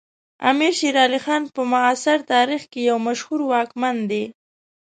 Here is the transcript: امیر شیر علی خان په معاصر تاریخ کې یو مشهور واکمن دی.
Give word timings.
امیر 0.49 0.73
شیر 0.79 0.95
علی 1.05 1.19
خان 1.25 1.41
په 1.55 1.61
معاصر 1.71 2.17
تاریخ 2.33 2.61
کې 2.71 2.81
یو 2.89 2.97
مشهور 3.07 3.39
واکمن 3.51 3.95
دی. 4.11 4.23